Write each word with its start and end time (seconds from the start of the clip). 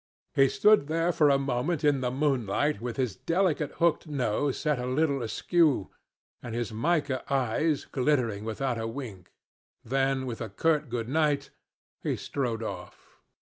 He 0.33 0.49
stood 0.49 0.87
there 0.87 1.11
for 1.11 1.29
a 1.29 1.37
moment 1.37 1.83
in 1.83 2.01
the 2.01 2.09
moonlight 2.09 2.81
with 2.81 2.97
his 2.97 3.15
delicate 3.15 3.73
hooked 3.73 4.07
nose 4.07 4.57
set 4.57 4.79
a 4.79 4.87
little 4.87 5.21
askew, 5.21 5.91
and 6.41 6.55
his 6.55 6.73
mica 6.73 7.23
eyes 7.31 7.85
glittering 7.85 8.43
without 8.43 8.79
a 8.79 8.87
wink, 8.87 9.31
then, 9.85 10.25
with 10.25 10.41
a 10.41 10.49
curt 10.49 10.89
Good 10.89 11.07
night, 11.07 11.51
he 12.01 12.15
strode 12.15 12.63
off. 12.63 13.19